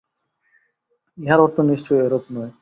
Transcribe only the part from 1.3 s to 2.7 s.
অর্থ নিশ্চয়ই এরূপ নয়।